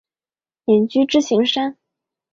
[0.65, 1.77] 隐居支硎山。